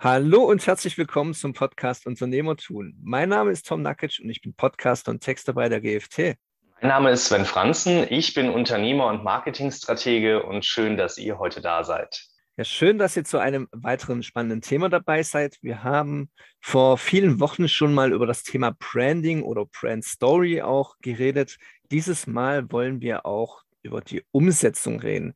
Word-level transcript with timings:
Hallo 0.00 0.44
und 0.44 0.64
herzlich 0.64 0.96
willkommen 0.96 1.34
zum 1.34 1.54
Podcast 1.54 2.06
Unternehmertun. 2.06 2.96
Mein 3.02 3.30
Name 3.30 3.50
ist 3.50 3.66
Tom 3.66 3.82
Nakic 3.82 4.20
und 4.22 4.30
ich 4.30 4.40
bin 4.40 4.54
Podcaster 4.54 5.10
und 5.10 5.24
Texter 5.24 5.54
bei 5.54 5.68
der 5.68 5.80
GFT. 5.80 6.36
Mein 6.80 6.88
Name 6.88 7.10
ist 7.10 7.24
Sven 7.24 7.44
Franzen, 7.44 8.06
ich 8.08 8.32
bin 8.32 8.48
Unternehmer 8.48 9.08
und 9.08 9.24
Marketingstratege 9.24 10.44
und 10.44 10.64
schön, 10.64 10.96
dass 10.96 11.18
ihr 11.18 11.40
heute 11.40 11.60
da 11.60 11.82
seid. 11.82 12.28
Ja, 12.56 12.62
schön, 12.62 12.98
dass 12.98 13.16
ihr 13.16 13.24
zu 13.24 13.38
einem 13.38 13.66
weiteren 13.72 14.22
spannenden 14.22 14.60
Thema 14.60 14.88
dabei 14.88 15.24
seid. 15.24 15.58
Wir 15.62 15.82
haben 15.82 16.30
vor 16.60 16.96
vielen 16.96 17.40
Wochen 17.40 17.66
schon 17.66 17.92
mal 17.92 18.12
über 18.12 18.26
das 18.28 18.44
Thema 18.44 18.76
Branding 18.78 19.42
oder 19.42 19.66
Brand 19.66 20.04
Story 20.04 20.62
auch 20.62 20.94
geredet. 21.02 21.56
Dieses 21.90 22.28
Mal 22.28 22.70
wollen 22.70 23.00
wir 23.00 23.26
auch 23.26 23.64
über 23.82 24.00
die 24.00 24.22
Umsetzung 24.30 25.00
reden. 25.00 25.34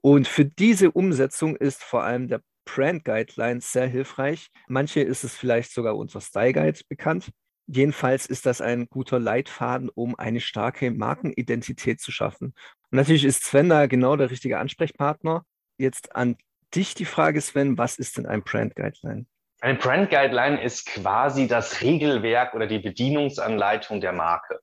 Und 0.00 0.28
für 0.28 0.44
diese 0.44 0.92
Umsetzung 0.92 1.56
ist 1.56 1.82
vor 1.82 2.04
allem 2.04 2.28
der 2.28 2.42
Brand 2.74 3.04
Guidelines 3.04 3.72
sehr 3.72 3.86
hilfreich. 3.86 4.48
Manche 4.68 5.00
ist 5.00 5.24
es 5.24 5.34
vielleicht 5.34 5.72
sogar 5.72 5.96
unser 5.96 6.20
Style 6.20 6.52
Guide 6.52 6.80
bekannt. 6.88 7.30
Jedenfalls 7.66 8.26
ist 8.26 8.46
das 8.46 8.60
ein 8.60 8.86
guter 8.88 9.18
Leitfaden, 9.18 9.90
um 9.94 10.14
eine 10.18 10.40
starke 10.40 10.90
Markenidentität 10.90 12.00
zu 12.00 12.12
schaffen. 12.12 12.54
Und 12.90 12.96
natürlich 12.96 13.24
ist 13.24 13.44
Sven 13.44 13.68
da 13.68 13.86
genau 13.86 14.16
der 14.16 14.30
richtige 14.30 14.58
Ansprechpartner. 14.58 15.44
Jetzt 15.76 16.14
an 16.16 16.36
dich 16.74 16.94
die 16.94 17.04
Frage, 17.04 17.40
Sven, 17.40 17.76
was 17.76 17.98
ist 17.98 18.16
denn 18.16 18.26
ein 18.26 18.42
Brand 18.42 18.74
Guideline? 18.74 19.26
Ein 19.60 19.78
Brand 19.78 20.10
Guideline 20.10 20.62
ist 20.62 20.86
quasi 20.86 21.48
das 21.48 21.80
Regelwerk 21.82 22.54
oder 22.54 22.66
die 22.66 22.78
Bedienungsanleitung 22.78 24.00
der 24.00 24.12
Marke. 24.12 24.60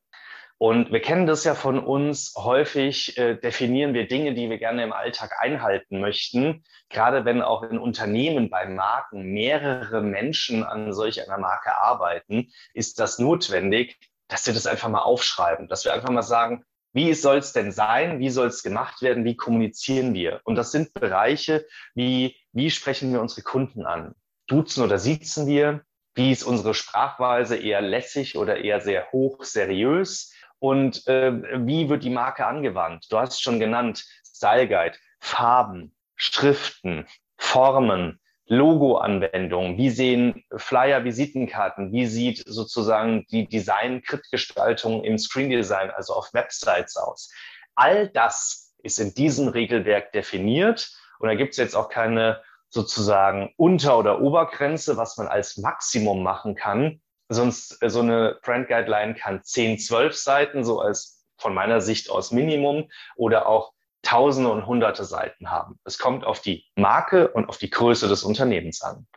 Und 0.58 0.92
wir 0.92 1.02
kennen 1.02 1.26
das 1.26 1.44
ja 1.44 1.54
von 1.54 1.80
uns. 1.80 2.34
Häufig 2.38 3.18
äh, 3.18 3.36
definieren 3.36 3.94
wir 3.94 4.08
Dinge, 4.08 4.34
die 4.34 4.50
wir 4.50 4.58
gerne 4.58 4.84
im 4.84 4.94
Alltag 4.94 5.34
einhalten 5.40 6.00
möchten. 6.00 6.64
Gerade 6.90 7.26
wenn 7.26 7.42
auch 7.42 7.64
in 7.64 7.78
Unternehmen 7.78 8.50
bei 8.50 8.66
Marken 8.66 9.34
mehrere 9.34 10.02
Menschen 10.02 10.64
an 10.64 10.94
solch 10.94 11.22
einer 11.22 11.38
Marke 11.38 11.76
arbeiten, 11.76 12.52
ist 12.74 13.00
das 13.00 13.20
notwendig, 13.20 13.98
dass 14.30 14.48
wir 14.48 14.54
das 14.54 14.66
einfach 14.66 14.90
mal 14.90 15.02
aufschreiben, 15.02 15.68
dass 15.68 15.84
wir 15.84 15.94
einfach 15.94 16.10
mal 16.10 16.24
sagen, 16.24 16.64
wie 16.94 17.14
soll 17.14 17.38
es 17.38 17.52
denn 17.52 17.74
sein? 17.74 18.20
Wie 18.20 18.30
soll 18.30 18.48
es 18.48 18.64
gemacht 18.64 19.02
werden? 19.02 19.26
Wie 19.26 19.36
kommunizieren 19.36 20.14
wir? 20.14 20.40
Und 20.46 20.56
das 20.56 20.72
sind 20.72 20.94
Bereiche 20.94 21.66
wie, 21.94 22.38
wie 22.54 22.72
sprechen 22.72 23.12
wir 23.12 23.20
unsere 23.20 23.42
Kunden 23.42 23.86
an? 23.86 24.16
Duzen 24.48 24.82
oder 24.82 24.98
siezen 24.98 25.48
wir? 25.48 25.84
Wie 26.14 26.32
ist 26.32 26.44
unsere 26.44 26.74
Sprachweise 26.74 27.58
eher 27.58 27.82
lässig 27.82 28.38
oder 28.38 28.64
eher 28.64 28.80
sehr 28.80 29.12
hoch 29.12 29.44
seriös? 29.44 30.34
Und 30.66 31.06
äh, 31.06 31.32
wie 31.68 31.90
wird 31.90 32.04
die 32.04 32.10
Marke 32.10 32.48
angewandt? 32.48 33.06
Du 33.12 33.20
hast 33.20 33.34
es 33.34 33.40
schon 33.40 33.60
genannt, 33.60 34.04
Style 34.26 34.68
Guide, 34.68 34.98
Farben, 35.20 35.96
Schriften, 36.16 37.06
Formen, 37.38 38.20
Logo-Anwendungen, 38.48 39.78
wie 39.78 39.92
sehen 39.92 40.44
Flyer, 40.56 41.04
Visitenkarten, 41.04 41.92
wie 41.92 42.08
sieht 42.08 42.44
sozusagen 42.48 43.28
die 43.30 43.48
Design-Krit-Gestaltung 43.48 45.04
im 45.04 45.20
Screen-Design, 45.20 45.92
also 45.92 46.14
auf 46.14 46.34
Websites 46.34 46.98
aus. 46.98 47.32
All 47.76 48.08
das 48.10 48.74
ist 48.82 49.00
in 49.00 49.14
diesem 49.14 49.50
Regelwerk 49.50 50.14
definiert 50.14 50.92
und 51.20 51.28
da 51.28 51.36
gibt 51.36 51.52
es 51.52 51.58
jetzt 51.58 51.76
auch 51.76 51.90
keine 51.90 52.42
sozusagen 52.70 53.54
Unter- 53.56 54.00
oder 54.00 54.20
Obergrenze, 54.20 54.98
was 54.98 55.16
man 55.18 55.28
als 55.28 55.58
Maximum 55.58 56.24
machen 56.24 56.56
kann, 56.56 57.02
sonst 57.30 57.82
äh, 57.82 57.90
so 57.90 58.02
eine 58.02 58.40
Brand 58.42 58.68
Guideline 58.68 59.16
kann 59.16 59.44
10, 59.44 59.80
12 59.80 60.16
Seiten, 60.16 60.64
so 60.64 60.80
als 60.80 61.26
von 61.38 61.54
meiner 61.54 61.82
Sicht 61.82 62.10
aus 62.10 62.32
Minimum 62.32 62.90
oder 63.16 63.48
auch 63.48 63.74
Tausende 64.02 64.52
und 64.52 64.68
Hunderte 64.68 65.04
Seiten 65.04 65.50
haben. 65.50 65.80
Es 65.84 65.98
kommt 65.98 66.26
auf 66.26 66.40
die 66.40 66.66
Marke 66.76 67.30
und 67.30 67.50
auf 67.50 67.58
die 67.58 67.72
Größe 67.72 68.08
des 68.08 68.24
Unternehmens 68.24 68.82
an. 68.84 69.08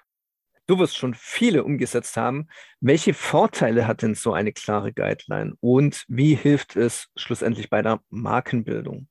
Du 0.67 0.79
wirst 0.79 0.97
schon 0.97 1.15
viele 1.15 1.65
umgesetzt 1.65 2.17
haben. 2.17 2.49
Welche 2.81 3.15
Vorteile 3.15 3.87
hat 3.87 4.03
denn 4.03 4.15
so 4.15 4.33
eine 4.33 4.53
klare 4.53 4.93
Guideline 4.93 5.55
und 5.61 6.05
wie 6.09 6.35
hilft 6.35 6.77
es 6.77 7.09
schlussendlich 7.17 7.71
bei 7.71 7.83
der 7.83 8.01
Markenbildung? 8.09 9.09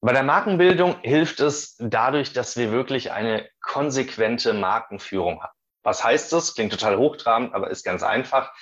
Bei 0.00 0.12
der 0.12 0.24
Markenbildung 0.24 0.96
hilft 1.02 1.38
es 1.38 1.76
dadurch, 1.78 2.32
dass 2.32 2.56
wir 2.56 2.72
wirklich 2.72 3.12
eine 3.12 3.48
konsequente 3.60 4.52
Markenführung 4.52 5.42
haben. 5.42 5.56
Was 5.82 6.04
heißt 6.04 6.32
das? 6.32 6.54
Klingt 6.54 6.72
total 6.72 6.96
hochtrabend, 6.96 7.54
aber 7.54 7.70
ist 7.70 7.84
ganz 7.84 8.02
einfach. 8.02 8.52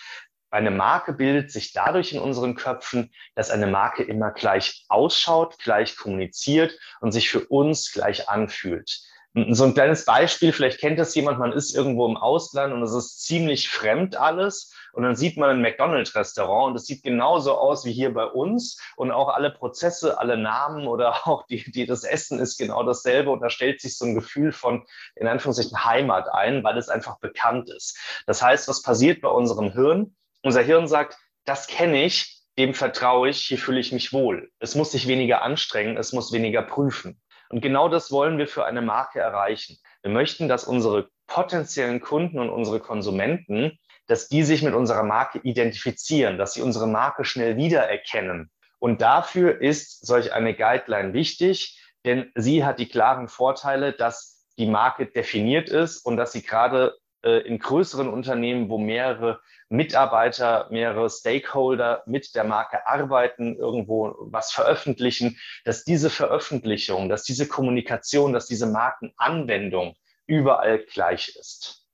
Eine 0.51 0.73
Marke 0.73 1.13
bildet 1.13 1.53
sich 1.53 1.73
dadurch 1.73 2.13
in 2.13 2.19
unseren 2.21 2.57
Köpfen, 2.57 3.13
dass 3.37 3.51
eine 3.51 3.69
Marke 3.69 4.03
immer 4.03 4.33
gleich 4.33 4.85
ausschaut, 4.89 5.59
gleich 5.59 5.97
kommuniziert 5.97 6.77
und 7.01 7.13
sich 7.13 7.31
für 7.31 7.47
uns 7.47 7.93
gleich 7.93 8.29
anfühlt. 8.29 9.01
So 9.33 9.65
ein 9.65 9.75
kleines 9.75 10.05
Beispiel, 10.05 10.53
vielleicht 10.53 10.81
kennt 10.81 10.99
das 10.99 11.15
jemand, 11.15 11.39
man 11.39 11.53
ist 11.53 11.73
irgendwo 11.73 12.05
im 12.07 12.17
Ausland 12.17 12.73
und 12.73 12.83
es 12.83 12.93
ist 12.93 13.25
ziemlich 13.25 13.69
fremd 13.69 14.17
alles 14.17 14.75
und 14.93 15.05
dann 15.05 15.15
sieht 15.15 15.37
man 15.37 15.51
ein 15.51 15.63
McDonald's-Restaurant 15.63 16.71
und 16.71 16.77
es 16.77 16.87
sieht 16.87 17.05
genauso 17.05 17.55
aus 17.55 17.85
wie 17.85 17.93
hier 17.93 18.13
bei 18.13 18.25
uns 18.25 18.81
und 18.97 19.13
auch 19.13 19.29
alle 19.29 19.53
Prozesse, 19.53 20.19
alle 20.19 20.37
Namen 20.37 20.89
oder 20.89 21.15
auch 21.29 21.47
die, 21.47 21.63
die, 21.71 21.87
das 21.87 22.03
Essen 22.03 22.41
ist 22.41 22.59
genau 22.59 22.83
dasselbe 22.83 23.31
und 23.31 23.41
da 23.41 23.51
stellt 23.51 23.81
sich 23.81 23.97
so 23.97 24.05
ein 24.05 24.17
Gefühl 24.17 24.51
von, 24.51 24.85
in 25.15 25.29
Anführungszeichen, 25.29 25.85
Heimat 25.85 26.29
ein, 26.33 26.65
weil 26.65 26.77
es 26.77 26.89
einfach 26.89 27.21
bekannt 27.21 27.71
ist. 27.71 27.97
Das 28.27 28.43
heißt, 28.43 28.67
was 28.67 28.83
passiert 28.83 29.21
bei 29.21 29.29
unserem 29.29 29.71
Hirn? 29.73 30.17
Unser 30.43 30.63
Hirn 30.63 30.89
sagt, 30.89 31.17
das 31.45 31.69
kenne 31.69 32.05
ich, 32.05 32.43
dem 32.59 32.75
vertraue 32.75 33.29
ich, 33.29 33.43
hier 33.43 33.59
fühle 33.59 33.79
ich 33.79 33.93
mich 33.93 34.13
wohl. 34.13 34.51
Es 34.59 34.75
muss 34.75 34.91
sich 34.91 35.07
weniger 35.07 35.43
anstrengen, 35.43 35.97
es 35.97 36.13
muss 36.13 36.33
weniger 36.33 36.63
prüfen. 36.63 37.21
Und 37.51 37.61
genau 37.61 37.89
das 37.89 38.13
wollen 38.13 38.39
wir 38.39 38.47
für 38.47 38.65
eine 38.65 38.81
Marke 38.81 39.19
erreichen. 39.19 39.77
Wir 40.03 40.13
möchten, 40.13 40.49
dass 40.49 40.65
unsere 40.65 41.11
potenziellen 41.27 42.01
Kunden 42.01 42.39
und 42.39 42.49
unsere 42.49 42.79
Konsumenten, 42.79 43.79
dass 44.07 44.29
die 44.29 44.45
sich 44.45 44.63
mit 44.63 44.73
unserer 44.73 45.03
Marke 45.03 45.41
identifizieren, 45.43 46.39
dass 46.39 46.55
sie 46.55 46.63
unsere 46.63 46.87
Marke 46.87 47.25
schnell 47.25 47.57
wiedererkennen. 47.57 48.51
Und 48.79 49.03
dafür 49.03 49.61
ist 49.61 50.07
solch 50.07 50.33
eine 50.33 50.55
Guideline 50.55 51.13
wichtig, 51.13 51.81
denn 52.05 52.31
sie 52.35 52.65
hat 52.65 52.79
die 52.79 52.89
klaren 52.89 53.29
Vorteile, 53.29 53.93
dass 53.93 54.47
die 54.57 54.67
Marke 54.67 55.07
definiert 55.07 55.69
ist 55.69 55.99
und 55.99 56.17
dass 56.17 56.33
sie 56.33 56.43
gerade 56.43 56.97
äh, 57.23 57.41
in 57.47 57.59
größeren 57.59 58.09
Unternehmen, 58.09 58.69
wo 58.69 58.79
mehrere 58.79 59.41
Mitarbeiter, 59.71 60.67
mehrere 60.71 61.09
Stakeholder 61.09 62.03
mit 62.05 62.35
der 62.35 62.45
Marke 62.45 62.87
arbeiten, 62.87 63.57
irgendwo 63.57 64.17
was 64.19 64.53
veröffentlichen, 64.53 65.39
dass 65.65 65.85
diese 65.85 66.11
Veröffentlichung, 66.11 67.09
dass 67.09 67.23
diese 67.23 67.47
Kommunikation, 67.47 68.33
dass 68.33 68.47
diese 68.47 68.67
Markenanwendung 68.67 69.95
überall 70.27 70.85
gleich 70.93 71.35
ist. 71.39 71.87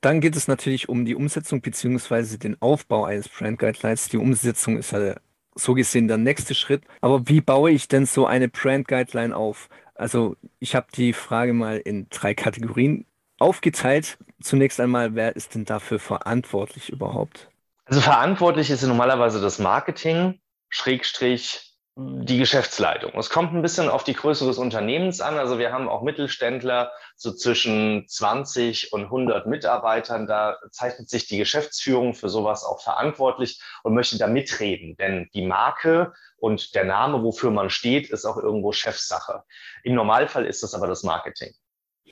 Dann 0.00 0.22
geht 0.22 0.34
es 0.34 0.48
natürlich 0.48 0.88
um 0.88 1.04
die 1.04 1.14
Umsetzung 1.14 1.60
beziehungsweise 1.60 2.38
den 2.38 2.60
Aufbau 2.62 3.04
eines 3.04 3.28
Brand 3.28 3.58
Guidelines. 3.58 4.08
Die 4.08 4.16
Umsetzung 4.16 4.78
ist 4.78 4.92
ja 4.92 5.16
so 5.54 5.74
gesehen 5.74 6.08
der 6.08 6.16
nächste 6.16 6.54
Schritt. 6.54 6.84
Aber 7.02 7.28
wie 7.28 7.42
baue 7.42 7.70
ich 7.70 7.86
denn 7.86 8.06
so 8.06 8.24
eine 8.26 8.48
Brand 8.48 8.88
Guideline 8.88 9.36
auf? 9.36 9.68
Also 9.94 10.36
ich 10.58 10.74
habe 10.74 10.86
die 10.94 11.12
Frage 11.12 11.52
mal 11.52 11.76
in 11.76 12.08
drei 12.08 12.32
Kategorien 12.32 13.04
aufgeteilt. 13.38 14.16
Zunächst 14.42 14.80
einmal, 14.80 15.14
wer 15.14 15.36
ist 15.36 15.54
denn 15.54 15.64
dafür 15.64 15.98
verantwortlich 15.98 16.90
überhaupt? 16.90 17.50
Also 17.84 18.00
verantwortlich 18.00 18.70
ist 18.70 18.82
normalerweise 18.82 19.40
das 19.40 19.58
Marketing, 19.58 20.40
Schrägstrich 20.68 21.70
die 21.96 22.38
Geschäftsleitung. 22.38 23.12
Es 23.18 23.30
kommt 23.30 23.52
ein 23.52 23.62
bisschen 23.62 23.88
auf 23.88 24.04
die 24.04 24.14
Größe 24.14 24.46
des 24.46 24.58
Unternehmens 24.58 25.20
an. 25.20 25.38
Also 25.38 25.58
wir 25.58 25.72
haben 25.72 25.88
auch 25.88 26.02
Mittelständler, 26.02 26.92
so 27.16 27.32
zwischen 27.32 28.06
20 28.08 28.92
und 28.92 29.04
100 29.04 29.46
Mitarbeitern. 29.46 30.26
Da 30.26 30.56
zeichnet 30.70 31.10
sich 31.10 31.26
die 31.26 31.36
Geschäftsführung 31.36 32.14
für 32.14 32.28
sowas 32.28 32.64
auch 32.64 32.80
verantwortlich 32.80 33.60
und 33.82 33.94
möchte 33.94 34.16
da 34.16 34.28
mitreden. 34.28 34.96
Denn 34.96 35.28
die 35.34 35.44
Marke 35.44 36.14
und 36.38 36.74
der 36.74 36.84
Name, 36.84 37.22
wofür 37.22 37.50
man 37.50 37.68
steht, 37.68 38.08
ist 38.08 38.24
auch 38.24 38.38
irgendwo 38.38 38.72
Chefsache. 38.72 39.42
Im 39.82 39.94
Normalfall 39.94 40.46
ist 40.46 40.62
das 40.62 40.74
aber 40.74 40.86
das 40.86 41.02
Marketing. 41.02 41.52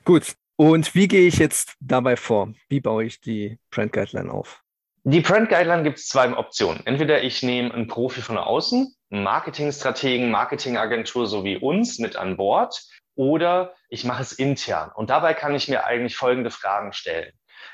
Gut, 0.04 0.34
und 0.58 0.94
wie 0.94 1.06
gehe 1.06 1.28
ich 1.28 1.38
jetzt 1.38 1.76
dabei 1.80 2.16
vor? 2.16 2.52
Wie 2.68 2.80
baue 2.80 3.04
ich 3.04 3.20
die 3.20 3.58
Brand 3.70 3.92
Guideline 3.92 4.30
auf? 4.32 4.62
Die 5.04 5.20
Brand 5.20 5.48
Guideline 5.48 5.84
gibt 5.84 5.98
es 5.98 6.08
zwei 6.08 6.36
Optionen. 6.36 6.84
Entweder 6.84 7.22
ich 7.22 7.42
nehme 7.42 7.72
einen 7.72 7.86
Profi 7.86 8.20
von 8.20 8.36
außen, 8.36 8.92
einen 9.10 9.22
Marketingstrategen, 9.22 10.30
Marketingagentur 10.30 11.28
so 11.28 11.44
wie 11.44 11.56
uns 11.56 12.00
mit 12.00 12.16
an 12.16 12.36
Bord, 12.36 12.84
oder 13.14 13.74
ich 13.88 14.04
mache 14.04 14.22
es 14.22 14.32
intern. 14.32 14.90
Und 14.94 15.10
dabei 15.10 15.32
kann 15.32 15.54
ich 15.54 15.68
mir 15.68 15.84
eigentlich 15.84 16.16
folgende 16.16 16.50
Fragen 16.50 16.92
stellen. 16.92 17.32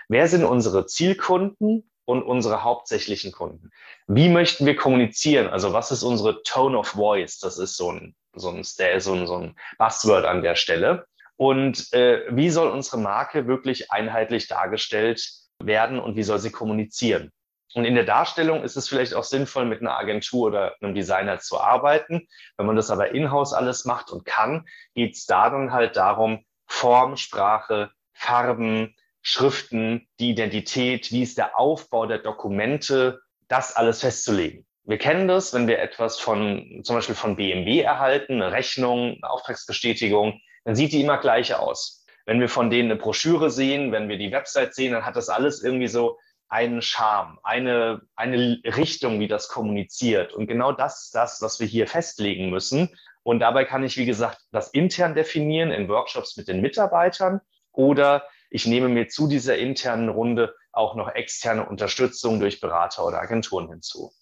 Wer 0.08 0.28
sind 0.28 0.44
unsere 0.44 0.86
Zielkunden 0.86 1.90
und 2.04 2.22
unsere 2.22 2.64
hauptsächlichen 2.64 3.32
Kunden? 3.32 3.70
Wie 4.06 4.28
möchten 4.28 4.66
wir 4.66 4.76
kommunizieren? 4.76 5.48
Also 5.48 5.72
was 5.72 5.90
ist 5.90 6.02
unsere 6.02 6.42
Tone 6.42 6.78
of 6.78 6.88
Voice? 6.88 7.38
Das 7.38 7.58
ist 7.58 7.76
so 7.76 7.92
ein, 7.92 8.14
so 8.34 8.50
ein, 8.50 8.62
so 8.62 9.38
ein 9.38 9.56
Buzzword 9.78 10.26
an 10.26 10.42
der 10.42 10.54
Stelle. 10.54 11.06
Und 11.36 11.92
äh, 11.92 12.22
wie 12.30 12.50
soll 12.50 12.68
unsere 12.68 12.98
Marke 12.98 13.46
wirklich 13.46 13.90
einheitlich 13.90 14.46
dargestellt 14.46 15.28
werden 15.58 15.98
und 15.98 16.16
wie 16.16 16.22
soll 16.22 16.38
sie 16.38 16.52
kommunizieren? 16.52 17.32
Und 17.74 17.84
in 17.84 17.96
der 17.96 18.04
Darstellung 18.04 18.62
ist 18.62 18.76
es 18.76 18.88
vielleicht 18.88 19.14
auch 19.14 19.24
sinnvoll, 19.24 19.64
mit 19.64 19.80
einer 19.80 19.98
Agentur 19.98 20.46
oder 20.46 20.76
einem 20.80 20.94
Designer 20.94 21.40
zu 21.40 21.60
arbeiten. 21.60 22.28
Wenn 22.56 22.66
man 22.66 22.76
das 22.76 22.90
aber 22.90 23.10
in-house 23.12 23.52
alles 23.52 23.84
macht 23.84 24.10
und 24.12 24.24
kann, 24.24 24.64
geht 24.94 25.16
es 25.16 25.26
da 25.26 25.50
dann 25.50 25.72
halt 25.72 25.96
darum, 25.96 26.44
Form, 26.66 27.16
Sprache, 27.16 27.90
Farben, 28.12 28.94
Schriften, 29.22 30.06
die 30.20 30.30
Identität, 30.30 31.10
wie 31.10 31.22
ist 31.22 31.36
der 31.36 31.58
Aufbau 31.58 32.06
der 32.06 32.18
Dokumente, 32.18 33.20
das 33.48 33.74
alles 33.74 34.00
festzulegen. 34.00 34.64
Wir 34.84 34.98
kennen 34.98 35.26
das, 35.26 35.52
wenn 35.52 35.66
wir 35.66 35.78
etwas 35.78 36.20
von, 36.20 36.82
zum 36.84 36.96
Beispiel 36.96 37.14
von 37.14 37.36
BMW 37.36 37.80
erhalten, 37.80 38.34
eine 38.34 38.52
Rechnung, 38.52 39.16
eine 39.16 39.30
Auftragsbestätigung, 39.30 40.40
dann 40.64 40.74
sieht 40.74 40.92
die 40.92 41.02
immer 41.02 41.18
gleich 41.18 41.54
aus. 41.54 42.04
Wenn 42.26 42.40
wir 42.40 42.48
von 42.48 42.70
denen 42.70 42.90
eine 42.90 43.00
Broschüre 43.00 43.50
sehen, 43.50 43.92
wenn 43.92 44.08
wir 44.08 44.16
die 44.16 44.32
Website 44.32 44.74
sehen, 44.74 44.92
dann 44.92 45.04
hat 45.04 45.16
das 45.16 45.28
alles 45.28 45.62
irgendwie 45.62 45.88
so 45.88 46.18
einen 46.48 46.82
Charme, 46.82 47.38
eine, 47.42 48.02
eine 48.16 48.60
Richtung, 48.64 49.20
wie 49.20 49.28
das 49.28 49.48
kommuniziert. 49.48 50.32
Und 50.32 50.46
genau 50.46 50.72
das 50.72 51.04
ist 51.04 51.14
das, 51.14 51.42
was 51.42 51.60
wir 51.60 51.66
hier 51.66 51.86
festlegen 51.86 52.50
müssen. 52.50 52.96
Und 53.22 53.40
dabei 53.40 53.64
kann 53.64 53.82
ich, 53.82 53.96
wie 53.96 54.06
gesagt, 54.06 54.38
das 54.52 54.68
intern 54.68 55.14
definieren 55.14 55.70
in 55.70 55.88
Workshops 55.88 56.36
mit 56.36 56.48
den 56.48 56.60
Mitarbeitern 56.60 57.40
oder 57.72 58.24
ich 58.50 58.66
nehme 58.66 58.88
mir 58.88 59.08
zu 59.08 59.26
dieser 59.26 59.58
internen 59.58 60.08
Runde 60.08 60.54
auch 60.72 60.94
noch 60.94 61.08
externe 61.08 61.66
Unterstützung 61.66 62.38
durch 62.38 62.60
Berater 62.60 63.04
oder 63.04 63.20
Agenturen 63.20 63.68
hinzu. 63.68 64.12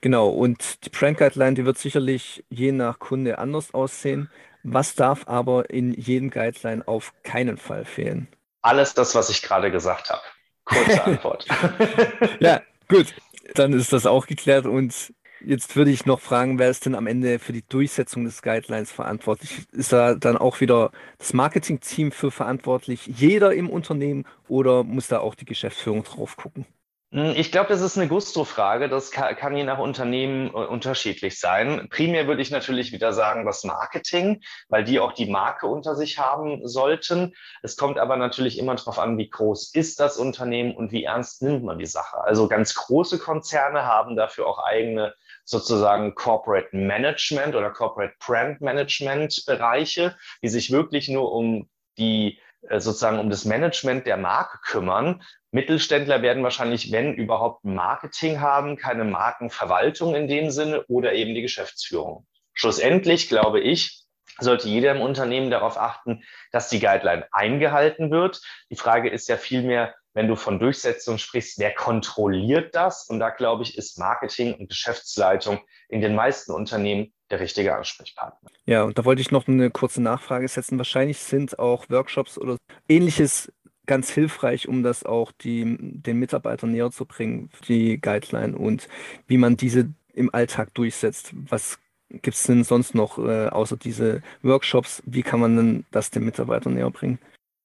Genau, 0.00 0.28
und 0.28 0.84
die 0.84 0.90
Brand 0.90 1.18
Guideline, 1.18 1.54
die 1.54 1.64
wird 1.64 1.78
sicherlich 1.78 2.44
je 2.48 2.72
nach 2.72 2.98
Kunde 2.98 3.38
anders 3.38 3.74
aussehen. 3.74 4.30
Was 4.62 4.94
darf 4.94 5.26
aber 5.26 5.70
in 5.70 5.92
jedem 5.94 6.30
Guideline 6.30 6.86
auf 6.86 7.12
keinen 7.22 7.56
Fall 7.56 7.84
fehlen? 7.84 8.28
Alles 8.62 8.94
das, 8.94 9.14
was 9.14 9.30
ich 9.30 9.42
gerade 9.42 9.70
gesagt 9.70 10.10
habe. 10.10 10.22
Kurze 10.64 11.04
Antwort. 11.04 11.46
ja, 12.40 12.60
gut. 12.88 13.14
Dann 13.54 13.72
ist 13.72 13.92
das 13.92 14.06
auch 14.06 14.26
geklärt 14.26 14.66
und 14.66 15.12
Jetzt 15.40 15.76
würde 15.76 15.90
ich 15.90 16.06
noch 16.06 16.20
fragen, 16.20 16.58
wer 16.58 16.70
ist 16.70 16.86
denn 16.86 16.94
am 16.94 17.06
Ende 17.06 17.38
für 17.38 17.52
die 17.52 17.62
Durchsetzung 17.62 18.24
des 18.24 18.40
Guidelines 18.42 18.90
verantwortlich? 18.90 19.66
Ist 19.70 19.92
da 19.92 20.14
dann 20.14 20.36
auch 20.36 20.60
wieder 20.60 20.90
das 21.18 21.34
Marketing-Team 21.34 22.10
für 22.10 22.30
verantwortlich, 22.30 23.06
jeder 23.06 23.54
im 23.54 23.68
Unternehmen 23.68 24.24
oder 24.48 24.82
muss 24.82 25.08
da 25.08 25.20
auch 25.20 25.34
die 25.34 25.44
Geschäftsführung 25.44 26.04
drauf 26.04 26.36
gucken? 26.36 26.66
Hm, 27.12 27.34
ich 27.36 27.52
glaube, 27.52 27.68
das 27.68 27.82
ist 27.82 27.96
eine 27.96 28.08
Gusto-Frage. 28.08 28.88
Das 28.88 29.12
kann, 29.12 29.56
je 29.56 29.62
nach 29.62 29.78
Unternehmen 29.78 30.48
äh, 30.48 30.52
unterschiedlich 30.52 31.38
sein. 31.38 31.88
Primär 31.88 32.26
würde 32.26 32.42
ich 32.42 32.50
natürlich 32.50 32.90
wieder 32.92 33.12
sagen, 33.12 33.46
das 33.46 33.62
Marketing, 33.62 34.42
weil 34.68 34.82
die 34.82 34.98
auch 34.98 35.12
die 35.12 35.30
Marke 35.30 35.66
unter 35.68 35.94
sich 35.94 36.18
haben 36.18 36.66
sollten. 36.66 37.34
Es 37.62 37.76
kommt 37.76 37.98
aber 37.98 38.16
natürlich 38.16 38.58
immer 38.58 38.74
darauf 38.74 38.98
an, 38.98 39.18
wie 39.18 39.30
groß 39.30 39.72
ist 39.74 40.00
das 40.00 40.16
Unternehmen 40.16 40.74
und 40.74 40.90
wie 40.90 41.04
ernst 41.04 41.42
nimmt 41.42 41.64
man 41.64 41.78
die 41.78 41.86
Sache. 41.86 42.18
Also 42.18 42.48
ganz 42.48 42.74
große 42.74 43.18
Konzerne 43.18 43.84
haben 43.84 44.16
dafür 44.16 44.46
auch 44.48 44.58
eigene 44.58 45.14
sozusagen 45.44 46.16
Corporate 46.16 46.76
Management 46.76 47.54
oder 47.54 47.70
Corporate 47.70 48.14
Brand 48.18 48.60
Management 48.60 49.44
Bereiche, 49.46 50.16
die 50.42 50.48
sich 50.48 50.72
wirklich 50.72 51.08
nur 51.08 51.30
um 51.32 51.68
die 51.98 52.40
äh, 52.68 52.80
sozusagen 52.80 53.18
um 53.18 53.30
das 53.30 53.44
Management 53.44 54.06
der 54.06 54.16
Marke 54.16 54.58
kümmern. 54.64 55.22
Mittelständler 55.56 56.20
werden 56.20 56.42
wahrscheinlich, 56.42 56.92
wenn 56.92 57.14
überhaupt, 57.14 57.64
Marketing 57.64 58.40
haben, 58.42 58.76
keine 58.76 59.04
Markenverwaltung 59.04 60.14
in 60.14 60.28
dem 60.28 60.50
Sinne 60.50 60.84
oder 60.86 61.14
eben 61.14 61.34
die 61.34 61.40
Geschäftsführung. 61.40 62.26
Schlussendlich 62.52 63.30
glaube 63.30 63.60
ich, 63.60 64.04
sollte 64.38 64.68
jeder 64.68 64.94
im 64.94 65.00
Unternehmen 65.00 65.50
darauf 65.50 65.78
achten, 65.78 66.22
dass 66.52 66.68
die 66.68 66.78
Guideline 66.78 67.26
eingehalten 67.32 68.10
wird. 68.10 68.42
Die 68.70 68.76
Frage 68.76 69.08
ist 69.08 69.30
ja 69.30 69.38
vielmehr, 69.38 69.94
wenn 70.12 70.28
du 70.28 70.36
von 70.36 70.58
Durchsetzung 70.58 71.16
sprichst, 71.16 71.58
wer 71.58 71.72
kontrolliert 71.72 72.74
das? 72.74 73.08
Und 73.08 73.18
da 73.18 73.30
glaube 73.30 73.62
ich, 73.62 73.78
ist 73.78 73.98
Marketing 73.98 74.52
und 74.52 74.68
Geschäftsleitung 74.68 75.60
in 75.88 76.02
den 76.02 76.14
meisten 76.14 76.52
Unternehmen 76.52 77.14
der 77.30 77.40
richtige 77.40 77.74
Ansprechpartner. 77.74 78.50
Ja, 78.66 78.82
und 78.82 78.98
da 78.98 79.06
wollte 79.06 79.22
ich 79.22 79.30
noch 79.30 79.48
eine 79.48 79.70
kurze 79.70 80.02
Nachfrage 80.02 80.48
setzen. 80.48 80.76
Wahrscheinlich 80.76 81.18
sind 81.18 81.58
auch 81.58 81.88
Workshops 81.88 82.36
oder 82.36 82.58
ähnliches 82.90 83.50
ganz 83.86 84.10
hilfreich, 84.10 84.68
um 84.68 84.82
das 84.82 85.04
auch 85.04 85.32
die, 85.32 85.76
den 85.78 86.18
Mitarbeitern 86.18 86.72
näher 86.72 86.90
zu 86.90 87.04
bringen, 87.04 87.50
die 87.68 88.00
Guideline 88.00 88.56
und 88.56 88.88
wie 89.26 89.38
man 89.38 89.56
diese 89.56 89.88
im 90.12 90.34
Alltag 90.34 90.74
durchsetzt. 90.74 91.32
Was 91.48 91.78
gibt 92.10 92.36
es 92.36 92.44
denn 92.44 92.64
sonst 92.64 92.94
noch 92.94 93.18
äh, 93.18 93.48
außer 93.48 93.76
diese 93.76 94.22
Workshops? 94.42 95.02
Wie 95.06 95.22
kann 95.22 95.40
man 95.40 95.56
denn 95.56 95.84
das 95.90 96.10
den 96.10 96.24
Mitarbeitern 96.24 96.74
näher 96.74 96.90
bringen? 96.90 97.18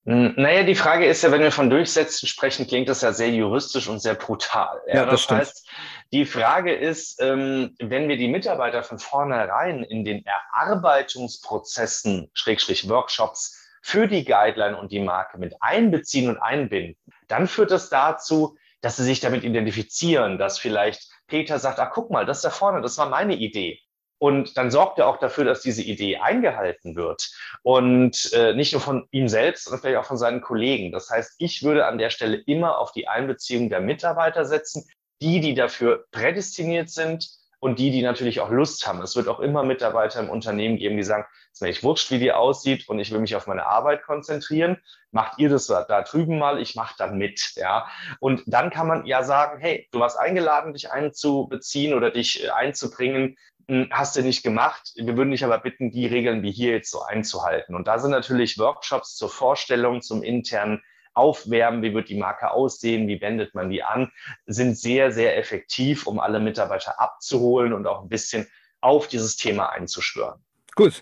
Hm, 0.06 0.34
naja, 0.36 0.64
die 0.64 0.74
Frage 0.74 1.06
ist 1.06 1.22
ja, 1.22 1.32
wenn 1.32 1.42
wir 1.42 1.52
von 1.52 1.70
Durchsetzen 1.70 2.28
sprechen, 2.28 2.66
klingt 2.66 2.90
das 2.90 3.02
ja 3.02 3.14
sehr 3.14 3.30
juristisch 3.30 3.88
und 3.88 4.00
sehr 4.00 4.16
brutal. 4.16 4.82
Ja, 4.88 4.96
ja 4.96 5.06
das, 5.06 5.12
das 5.12 5.24
stimmt. 5.24 5.42
heißt, 5.42 5.70
die 6.12 6.26
Frage 6.26 6.74
ist, 6.74 7.22
ähm, 7.22 7.76
wenn 7.80 8.10
wir 8.10 8.18
die 8.18 8.28
Mitarbeiter 8.28 8.82
von 8.82 8.98
vornherein 8.98 9.84
in 9.84 10.04
den 10.04 10.26
Erarbeitungsprozessen, 10.26 12.32
Schrägstrich 12.34 12.90
Workshops 12.90 13.61
für 13.82 14.08
die 14.08 14.24
Guideline 14.24 14.78
und 14.78 14.92
die 14.92 15.00
Marke 15.00 15.38
mit 15.38 15.56
einbeziehen 15.60 16.30
und 16.30 16.38
einbinden, 16.38 16.96
dann 17.28 17.48
führt 17.48 17.72
das 17.72 17.90
dazu, 17.90 18.58
dass 18.82 18.98
sie 18.98 19.04
sich 19.04 19.20
damit 19.20 19.44
identifizieren, 19.44 20.38
dass 20.38 20.60
vielleicht 20.60 21.10
Peter 21.28 21.60
sagt, 21.60 21.80
ah, 21.80 21.86
guck 21.86 22.12
mal, 22.12 22.26
das 22.26 22.42
da 22.42 22.50
vorne, 22.50 22.82
das 22.82 22.98
war 22.98 23.10
meine 23.10 23.36
Idee. 23.36 23.80
Und 24.20 24.56
dann 24.56 24.70
sorgt 24.70 25.00
er 25.00 25.08
auch 25.08 25.18
dafür, 25.18 25.46
dass 25.46 25.62
diese 25.62 25.82
Idee 25.82 26.18
eingehalten 26.18 26.96
wird. 26.96 27.32
Und 27.64 28.32
äh, 28.34 28.54
nicht 28.54 28.72
nur 28.72 28.82
von 28.82 29.08
ihm 29.10 29.28
selbst, 29.28 29.64
sondern 29.64 29.82
vielleicht 29.82 29.98
auch 29.98 30.06
von 30.06 30.18
seinen 30.18 30.42
Kollegen. 30.42 30.92
Das 30.92 31.10
heißt, 31.10 31.36
ich 31.40 31.64
würde 31.64 31.88
an 31.88 31.98
der 31.98 32.12
Stelle 32.12 32.38
immer 32.38 32.78
auf 32.78 32.92
die 32.92 33.08
Einbeziehung 33.08 33.70
der 33.70 33.82
Mitarbeiter 33.82 34.46
setzen, 34.46 34.88
die, 35.24 35.40
die 35.40 35.56
dafür 35.56 36.06
prädestiniert 36.12 36.90
sind 36.90 37.30
und 37.62 37.78
die, 37.78 37.92
die 37.92 38.02
natürlich 38.02 38.42
auch 38.42 38.50
Lust 38.50 38.88
haben. 38.88 39.02
Es 39.04 39.16
wird 39.16 39.28
auch 39.28 39.40
immer 39.40 39.64
Mitarbeiter 39.64 40.20
im 40.20 40.32
Unternehmen 40.32 40.78
geben, 40.78 40.98
die 40.98 41.04
sagen, 41.04 41.26
es 41.52 41.58
ist 41.58 41.62
mir 41.62 41.68
echt 41.70 41.84
wurscht, 41.84 42.10
wie 42.10 42.18
die 42.18 42.32
aussieht 42.32 42.90
und 42.90 42.98
ich 42.98 43.12
will 43.12 43.20
mich 43.20 43.36
auf 43.36 43.46
meine 43.46 43.68
Arbeit 43.68 44.02
konzentrieren. 44.04 44.78
Macht 45.12 45.38
ihr 45.38 45.48
das 45.48 45.68
da 45.68 46.02
drüben 46.02 46.40
mal, 46.40 46.60
ich 46.60 46.76
mache 46.76 46.96
dann 46.98 47.20
mit. 47.20 47.54
Ja? 47.56 47.88
Und 48.20 48.42
dann 48.48 48.72
kann 48.72 48.88
man 48.88 49.06
ja 49.06 49.24
sagen, 49.24 49.60
hey, 49.60 49.88
du 49.92 50.00
warst 50.00 50.20
eingeladen, 50.20 50.74
dich 50.74 50.92
einzubeziehen 50.92 51.94
oder 51.94 52.10
dich 52.10 52.44
äh, 52.44 52.50
einzubringen 52.50 53.38
hm, 53.68 53.90
hast 53.92 54.16
du 54.16 54.24
nicht 54.24 54.42
gemacht. 54.42 54.94
Wir 54.96 55.16
würden 55.16 55.30
dich 55.30 55.46
aber 55.46 55.60
bitten, 55.60 55.92
die 55.92 56.08
Regeln 56.08 56.42
wie 56.42 56.52
hier 56.52 56.72
jetzt 56.72 56.90
so 56.90 57.04
einzuhalten. 57.04 57.76
Und 57.76 57.88
da 57.88 58.00
sind 58.00 58.10
natürlich 58.10 58.58
Workshops 58.58 59.16
zur 59.16 59.30
Vorstellung, 59.30 60.02
zum 60.02 60.24
internen 60.24 60.82
Aufwärmen, 61.14 61.82
wie 61.82 61.94
wird 61.94 62.10
die 62.10 62.18
Marke 62.18 62.52
aussehen, 62.52 63.08
wie 63.08 63.22
wendet 63.22 63.54
man 63.54 63.70
die 63.70 63.84
an, 63.84 64.12
sind 64.46 64.78
sehr, 64.78 65.12
sehr 65.12 65.38
effektiv, 65.38 66.08
um 66.08 66.20
alle 66.20 66.40
Mitarbeiter 66.40 67.00
abzuholen 67.00 67.74
und 67.74 67.88
auch 67.88 68.02
ein 68.02 68.10
bisschen 68.10 68.48
auf 68.82 69.08
dieses 69.08 69.36
Thema 69.36 69.70
einzuschwören. 69.70 70.44
Gut, 70.76 71.02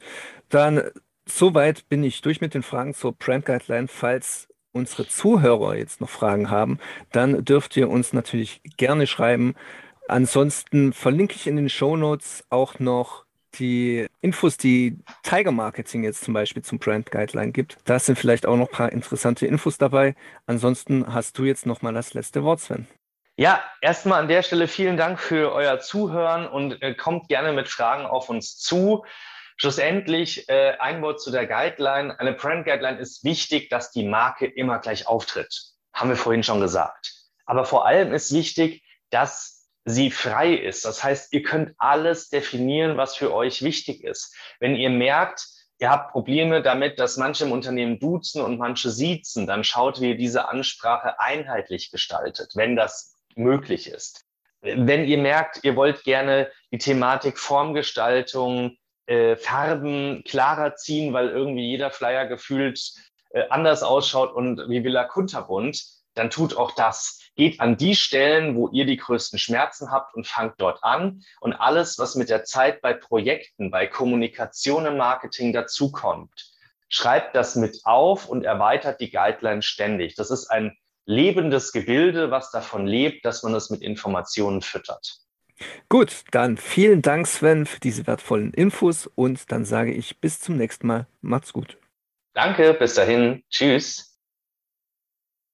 dann 0.49 0.91
soweit 1.25 1.87
bin 1.89 2.03
ich 2.03 2.21
durch 2.21 2.41
mit 2.41 2.53
den 2.53 2.63
Fragen 2.63 2.93
zur 2.93 3.13
Brand 3.13 3.45
Guideline. 3.45 3.87
Falls 3.87 4.47
unsere 4.71 5.07
Zuhörer 5.07 5.75
jetzt 5.75 6.01
noch 6.01 6.09
Fragen 6.09 6.49
haben, 6.49 6.79
dann 7.11 7.43
dürft 7.45 7.77
ihr 7.77 7.89
uns 7.89 8.13
natürlich 8.13 8.61
gerne 8.77 9.07
schreiben. 9.07 9.55
Ansonsten 10.07 10.93
verlinke 10.93 11.35
ich 11.35 11.47
in 11.47 11.55
den 11.55 11.69
Show 11.69 11.95
Notes 11.95 12.43
auch 12.49 12.79
noch 12.79 13.25
die 13.55 14.07
Infos, 14.21 14.57
die 14.57 14.97
Tiger 15.23 15.51
Marketing 15.51 16.03
jetzt 16.03 16.23
zum 16.23 16.33
Beispiel 16.33 16.63
zum 16.63 16.79
Brand 16.79 17.11
Guideline 17.11 17.51
gibt. 17.51 17.77
Da 17.85 17.99
sind 17.99 18.17
vielleicht 18.17 18.45
auch 18.45 18.57
noch 18.57 18.69
ein 18.69 18.75
paar 18.75 18.91
interessante 18.91 19.45
Infos 19.45 19.77
dabei. 19.77 20.15
Ansonsten 20.45 21.13
hast 21.13 21.37
du 21.37 21.45
jetzt 21.45 21.65
noch 21.65 21.81
mal 21.81 21.93
das 21.93 22.13
letzte 22.13 22.43
Wort, 22.43 22.59
Sven. 22.59 22.87
Ja, 23.37 23.63
erstmal 23.81 24.19
an 24.19 24.27
der 24.27 24.43
Stelle 24.43 24.67
vielen 24.67 24.97
Dank 24.97 25.19
für 25.19 25.53
euer 25.53 25.79
Zuhören 25.79 26.45
und 26.45 26.81
äh, 26.81 26.93
kommt 26.93 27.29
gerne 27.29 27.53
mit 27.53 27.69
Fragen 27.69 28.05
auf 28.05 28.29
uns 28.29 28.57
zu. 28.57 29.05
Schlussendlich 29.55 30.47
äh, 30.49 30.75
ein 30.79 31.01
Wort 31.01 31.21
zu 31.21 31.31
der 31.31 31.45
Guideline. 31.47 32.19
Eine 32.19 32.33
Brand 32.33 32.65
Guideline 32.65 32.97
ist 32.97 33.23
wichtig, 33.23 33.69
dass 33.69 33.91
die 33.91 34.03
Marke 34.03 34.45
immer 34.45 34.79
gleich 34.79 35.07
auftritt. 35.07 35.53
Haben 35.93 36.09
wir 36.09 36.17
vorhin 36.17 36.43
schon 36.43 36.59
gesagt. 36.59 37.13
Aber 37.45 37.65
vor 37.65 37.85
allem 37.85 38.13
ist 38.13 38.33
wichtig, 38.33 38.83
dass 39.09 39.58
sie 39.89 40.11
frei 40.11 40.53
ist. 40.53 40.85
Das 40.85 41.03
heißt, 41.03 41.33
ihr 41.33 41.43
könnt 41.43 41.73
alles 41.77 42.29
definieren, 42.29 42.97
was 42.97 43.15
für 43.15 43.33
euch 43.33 43.61
wichtig 43.63 44.03
ist. 44.03 44.35
Wenn 44.59 44.75
ihr 44.75 44.89
merkt, 44.89 45.47
ihr 45.79 45.89
habt 45.89 46.11
Probleme 46.11 46.61
damit, 46.61 46.99
dass 46.99 47.17
manche 47.17 47.45
im 47.45 47.51
Unternehmen 47.51 47.99
duzen 47.99 48.41
und 48.41 48.57
manche 48.57 48.89
siezen, 48.89 49.47
dann 49.47 49.63
schaut, 49.63 49.99
wie 50.01 50.09
ihr 50.09 50.17
diese 50.17 50.47
Ansprache 50.49 51.19
einheitlich 51.19 51.91
gestaltet, 51.91 52.51
wenn 52.55 52.75
das 52.75 53.15
möglich 53.35 53.87
ist. 53.87 54.25
Wenn 54.61 55.05
ihr 55.05 55.17
merkt, 55.17 55.63
ihr 55.63 55.75
wollt 55.75 56.03
gerne 56.03 56.51
die 56.71 56.77
Thematik 56.77 57.39
Formgestaltung, 57.39 58.77
äh, 59.07 59.37
Farben 59.37 60.23
klarer 60.25 60.75
ziehen, 60.75 61.13
weil 61.13 61.29
irgendwie 61.29 61.67
jeder 61.67 61.91
Flyer 61.91 62.27
gefühlt 62.27 62.93
äh, 63.31 63.47
anders 63.49 63.81
ausschaut 63.81 64.33
und 64.33 64.69
wie 64.69 64.83
Villa 64.83 65.05
Kunterbunt, 65.05 65.83
dann 66.13 66.29
tut 66.29 66.57
auch 66.57 66.71
das. 66.71 67.18
Geht 67.39 67.61
an 67.61 67.77
die 67.77 67.95
Stellen, 67.95 68.57
wo 68.57 68.67
ihr 68.67 68.85
die 68.85 68.97
größten 68.97 69.39
Schmerzen 69.39 69.91
habt 69.91 70.13
und 70.13 70.27
fangt 70.27 70.55
dort 70.57 70.83
an. 70.83 71.23
Und 71.39 71.53
alles, 71.53 71.97
was 71.97 72.15
mit 72.15 72.29
der 72.29 72.43
Zeit 72.43 72.81
bei 72.81 72.93
Projekten, 72.93 73.71
bei 73.71 73.87
Kommunikation 73.87 74.85
im 74.85 74.97
Marketing 74.97 75.53
dazukommt, 75.53 76.51
schreibt 76.89 77.37
das 77.37 77.55
mit 77.55 77.79
auf 77.85 78.27
und 78.27 78.43
erweitert 78.43 78.99
die 78.99 79.09
Guideline 79.09 79.61
ständig. 79.61 80.15
Das 80.15 80.31
ist 80.31 80.47
ein 80.47 80.75
lebendes 81.05 81.71
Gebilde, 81.71 82.29
was 82.29 82.51
davon 82.51 82.85
lebt, 82.85 83.23
dass 83.23 83.41
man 83.41 83.55
es 83.55 83.69
mit 83.69 83.83
Informationen 83.83 84.61
füttert. 84.61 85.21
Gut, 85.87 86.25
dann 86.31 86.57
vielen 86.57 87.01
Dank, 87.01 87.25
Sven, 87.25 87.65
für 87.65 87.79
diese 87.79 88.05
wertvollen 88.05 88.53
Infos 88.53 89.07
und 89.15 89.49
dann 89.53 89.63
sage 89.63 89.93
ich 89.93 90.19
bis 90.19 90.41
zum 90.41 90.57
nächsten 90.57 90.87
Mal. 90.87 91.07
Macht's 91.21 91.53
gut. 91.53 91.77
Danke, 92.33 92.73
bis 92.73 92.95
dahin. 92.95 93.45
Tschüss. 93.49 94.08